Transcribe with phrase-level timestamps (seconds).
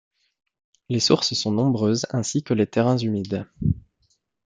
[0.89, 3.45] Les sources sont nombreuses, ainsi que les terrains humides.